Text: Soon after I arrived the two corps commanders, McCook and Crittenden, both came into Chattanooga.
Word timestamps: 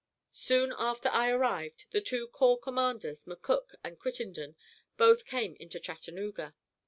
Soon 0.31 0.73
after 0.79 1.09
I 1.09 1.29
arrived 1.29 1.85
the 1.91 2.01
two 2.01 2.27
corps 2.29 2.57
commanders, 2.57 3.25
McCook 3.25 3.75
and 3.83 3.99
Crittenden, 3.99 4.55
both 4.97 5.25
came 5.25 5.55
into 5.59 5.79
Chattanooga. 5.79 6.55